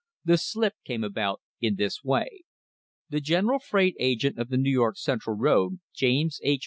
The 0.25 0.39
slip 0.39 0.73
came 0.83 1.03
about 1.03 1.41
in 1.61 1.75
this 1.75 2.03
way. 2.03 2.41
The 3.09 3.21
general 3.21 3.59
freight 3.59 3.95
agent 3.99 4.39
of 4.39 4.49
the 4.49 4.57
New 4.57 4.71
York 4.71 4.97
Central 4.97 5.35
road, 5.37 5.79
James 5.93 6.39
H. 6.41 6.59